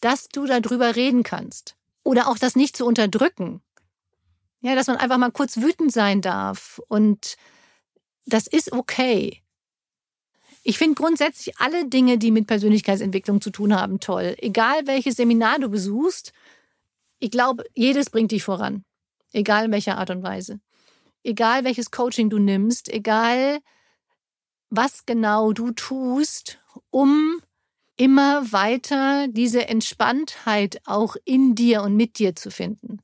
dass 0.00 0.28
du 0.28 0.46
darüber 0.46 0.96
reden 0.96 1.22
kannst? 1.22 1.76
Oder 2.04 2.28
auch 2.28 2.38
das 2.38 2.56
nicht 2.56 2.76
zu 2.76 2.86
unterdrücken. 2.86 3.60
Ja, 4.60 4.74
dass 4.74 4.88
man 4.88 4.96
einfach 4.96 5.18
mal 5.18 5.30
kurz 5.30 5.58
wütend 5.58 5.92
sein 5.92 6.20
darf. 6.20 6.80
Und 6.88 7.36
das 8.26 8.46
ist 8.46 8.72
okay. 8.72 9.42
Ich 10.64 10.78
finde 10.78 10.96
grundsätzlich 10.96 11.58
alle 11.58 11.88
Dinge, 11.88 12.18
die 12.18 12.30
mit 12.30 12.46
Persönlichkeitsentwicklung 12.46 13.40
zu 13.40 13.50
tun 13.50 13.74
haben, 13.74 14.00
toll. 14.00 14.34
Egal 14.38 14.86
welches 14.86 15.16
Seminar 15.16 15.60
du 15.60 15.68
besuchst, 15.68 16.32
ich 17.20 17.30
glaube, 17.30 17.64
jedes 17.74 18.10
bringt 18.10 18.32
dich 18.32 18.42
voran. 18.42 18.84
Egal 19.32 19.66
in 19.66 19.72
welcher 19.72 19.98
Art 19.98 20.10
und 20.10 20.22
Weise. 20.22 20.60
Egal 21.22 21.64
welches 21.64 21.90
Coaching 21.90 22.28
du 22.30 22.38
nimmst, 22.38 22.92
egal 22.92 23.60
was 24.70 25.06
genau 25.06 25.52
du 25.52 25.70
tust, 25.72 26.60
um 26.90 27.40
immer 27.96 28.52
weiter 28.52 29.26
diese 29.28 29.68
Entspanntheit 29.68 30.80
auch 30.84 31.16
in 31.24 31.54
dir 31.54 31.82
und 31.82 31.96
mit 31.96 32.18
dir 32.18 32.36
zu 32.36 32.50
finden 32.50 33.00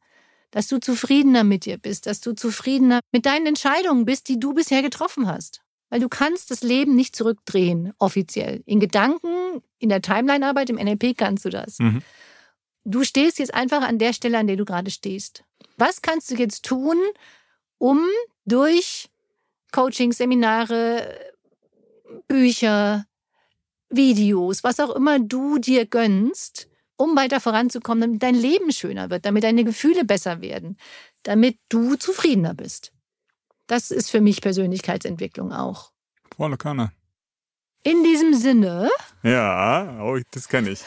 dass 0.55 0.69
du 0.69 0.79
zufriedener 0.79 1.43
mit 1.43 1.65
dir 1.65 1.79
bist, 1.79 2.07
dass 2.07 2.21
du 2.21 2.33
zufriedener 2.33 3.01
mit 3.11 3.27
deinen 3.27 3.47
Entscheidungen 3.47 4.05
bist, 4.05 4.29
die 4.29 4.39
du 4.39 4.55
bisher 4.55 4.83
getroffen 4.83 5.27
hast. 5.27 5.63
Weil 5.91 5.99
du 5.99 6.09
kannst 6.09 6.53
das 6.53 6.63
Leben 6.63 6.95
nicht 6.95 7.17
zurückdrehen, 7.17 7.93
offiziell. 7.99 8.63
In 8.65 8.79
Gedanken, 8.79 9.65
in 9.81 9.89
der 9.89 10.01
Timeline-Arbeit, 10.01 10.71
im 10.71 10.77
NLP 10.77 11.17
kannst 11.17 11.45
du 11.45 11.51
das. 11.51 11.81
Mhm. 11.81 12.03
Du 12.85 13.03
stehst 13.03 13.41
jetzt 13.41 13.53
einfach 13.53 13.83
an 13.83 13.99
der 13.99 14.13
Stelle, 14.13 14.39
an 14.39 14.47
der 14.47 14.55
du 14.55 14.65
gerade 14.65 14.93
stehst. 14.93 15.43
Was 15.77 16.03
kannst 16.03 16.31
du 16.31 16.37
jetzt 16.37 16.65
tun, 16.65 16.99
um 17.79 17.99
durch 18.45 19.11
Coaching, 19.73 20.13
Seminare, 20.13 21.19
Bücher, 22.29 23.07
Videos, 23.89 24.63
was 24.63 24.79
auch 24.79 24.95
immer 24.95 25.19
du 25.19 25.59
dir 25.59 25.85
gönnst, 25.85 26.69
um 26.97 27.17
weiter 27.17 27.41
voranzukommen, 27.41 28.03
damit 28.03 28.23
dein 28.23 28.35
Leben 28.35 28.73
schöner 28.73 29.11
wird, 29.11 29.25
damit 29.27 29.45
deine 29.45 29.65
Gefühle 29.65 30.05
besser 30.05 30.41
werden, 30.41 30.77
damit 31.23 31.59
du 31.69 31.97
zufriedener 31.97 32.55
bist. 32.55 32.93
Das 33.67 33.91
ist 33.91 34.11
für 34.11 34.21
mich 34.21 34.41
Persönlichkeitsentwicklung 34.41 35.53
auch. 35.53 35.91
Volle 36.37 36.57
Kanne. 36.57 36.93
In 37.83 38.03
diesem 38.03 38.35
Sinne. 38.35 38.91
Ja, 39.23 40.01
oh, 40.03 40.19
das 40.31 40.49
kenne 40.49 40.71
ich. 40.71 40.81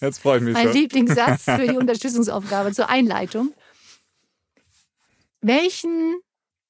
Jetzt 0.00 0.18
freue 0.18 0.38
ich 0.38 0.44
mich 0.44 0.54
mein 0.54 0.64
schon. 0.64 0.72
Lieblingssatz 0.72 1.44
für 1.44 1.66
die 1.66 1.76
Unterstützungsaufgabe 1.76 2.72
zur 2.72 2.88
Einleitung. 2.88 3.54
Welchen 5.40 6.16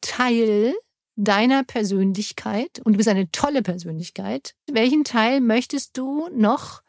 Teil 0.01 0.75
deiner 1.17 1.63
Persönlichkeit, 1.65 2.81
und 2.85 2.95
du 2.95 2.97
bist 2.97 3.09
eine 3.09 3.31
tolle 3.31 3.63
Persönlichkeit, 3.63 4.55
welchen 4.71 5.05
Teil 5.05 5.41
möchtest 5.41 5.97
du 5.97 6.29
noch 6.35 6.82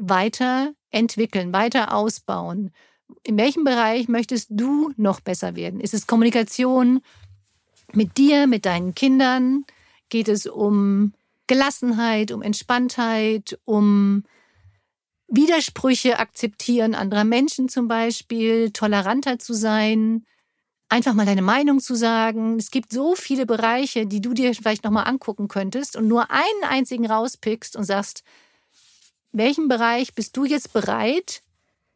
weiter 0.00 0.72
entwickeln, 0.90 1.52
weiter 1.52 1.94
ausbauen? 1.94 2.72
In 3.22 3.36
welchem 3.36 3.64
Bereich 3.64 4.08
möchtest 4.08 4.48
du 4.50 4.92
noch 4.96 5.20
besser 5.20 5.56
werden? 5.56 5.80
Ist 5.80 5.94
es 5.94 6.06
Kommunikation 6.06 7.00
mit 7.92 8.18
dir, 8.18 8.46
mit 8.46 8.66
deinen 8.66 8.94
Kindern? 8.94 9.64
Geht 10.08 10.28
es 10.28 10.46
um 10.46 11.12
Gelassenheit, 11.46 12.30
um 12.30 12.42
Entspanntheit, 12.42 13.58
um 13.64 14.24
Widersprüche 15.26 16.18
akzeptieren 16.18 16.94
anderer 16.94 17.24
Menschen 17.24 17.68
zum 17.68 17.86
Beispiel, 17.86 18.70
toleranter 18.72 19.38
zu 19.38 19.54
sein, 19.54 20.24
einfach 20.88 21.14
mal 21.14 21.24
deine 21.24 21.42
Meinung 21.42 21.80
zu 21.80 21.94
sagen. 21.94 22.56
Es 22.58 22.70
gibt 22.70 22.92
so 22.92 23.14
viele 23.14 23.46
Bereiche, 23.46 24.06
die 24.06 24.20
du 24.20 24.34
dir 24.34 24.54
vielleicht 24.54 24.84
nochmal 24.84 25.06
angucken 25.06 25.48
könntest 25.48 25.96
und 25.96 26.08
nur 26.08 26.30
einen 26.30 26.64
einzigen 26.68 27.06
rauspickst 27.06 27.76
und 27.76 27.84
sagst, 27.84 28.24
welchen 29.32 29.68
Bereich 29.68 30.14
bist 30.14 30.36
du 30.36 30.44
jetzt 30.44 30.72
bereit 30.72 31.42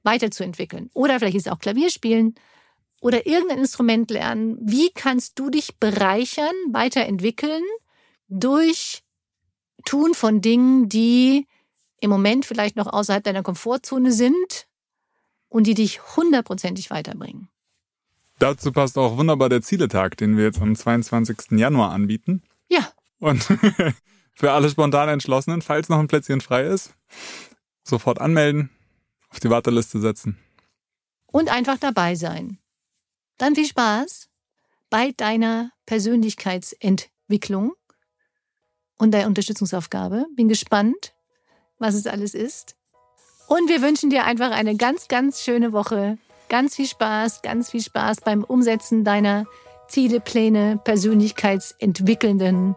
weiterzuentwickeln? 0.03 0.91
Oder 0.93 1.19
vielleicht 1.19 1.37
ist 1.37 1.47
es 1.47 1.53
auch 1.53 1.59
Klavierspielen 1.59 2.35
oder 3.01 3.27
irgendein 3.27 3.59
Instrument 3.59 4.11
lernen. 4.11 4.57
Wie 4.61 4.91
kannst 4.91 5.39
du 5.39 5.51
dich 5.51 5.77
bereichern, 5.79 6.55
weiterentwickeln 6.71 7.63
durch 8.29 9.03
Tun 9.85 10.15
von 10.15 10.41
Dingen, 10.41 10.89
die 10.89 11.47
im 12.01 12.11
Moment 12.11 12.47
vielleicht 12.47 12.77
noch 12.77 12.87
außerhalb 12.87 13.23
deiner 13.23 13.43
Komfortzone 13.43 14.13
sind 14.13 14.67
und 15.49 15.67
die 15.67 15.75
dich 15.75 16.17
hundertprozentig 16.17 16.91
weiterbringen? 16.91 17.49
Dazu 18.39 18.73
passt 18.73 18.99
auch 18.99 19.17
wunderbar 19.17 19.49
der 19.49 19.63
Zieletag, 19.63 20.17
den 20.17 20.37
wir 20.37 20.45
jetzt 20.45 20.61
am 20.61 20.75
22. 20.75 21.53
Januar 21.59 21.93
anbieten. 21.93 22.43
Ja. 22.69 22.89
Und 23.19 23.47
für 24.35 24.53
alle 24.53 24.69
spontan 24.69 25.09
Entschlossenen, 25.09 25.63
falls 25.63 25.89
noch 25.89 25.99
ein 25.99 26.09
Plätzchen 26.09 26.41
frei 26.41 26.65
ist, 26.65 26.95
sofort 27.83 28.21
anmelden, 28.21 28.71
auf 29.31 29.41
die 29.41 29.51
Warteliste 29.51 30.01
setzen. 30.01 30.39
Und 31.27 31.51
einfach 31.51 31.79
dabei 31.79 32.15
sein. 32.15 32.59
Dann 33.39 33.55
viel 33.55 33.67
Spaß 33.67 34.29
bei 34.91 35.13
deiner 35.17 35.71
Persönlichkeitsentwicklung 35.87 37.73
und 38.97 39.11
der 39.13 39.27
Unterstützungsaufgabe. 39.27 40.27
Bin 40.37 40.49
gespannt, 40.49 41.15
was 41.79 41.95
es 41.95 42.07
alles 42.07 42.35
ist. 42.35 42.77
Und 43.49 43.69
wir 43.69 43.83
wünschen 43.83 44.11
dir 44.11 44.25
einfach 44.25 44.51
eine 44.51 44.77
ganz, 44.77 45.09
ganz 45.09 45.43
schöne 45.43 45.73
Woche. 45.73 46.19
Ganz 46.49 46.77
viel 46.77 46.87
Spaß, 46.87 47.43
ganz 47.43 47.71
viel 47.71 47.83
Spaß 47.83 48.21
beim 48.21 48.45
Umsetzen 48.45 49.05
deiner 49.05 49.47
Ziele, 49.89 50.21
Pläne, 50.21 50.81
persönlichkeitsentwickelnden 50.85 52.77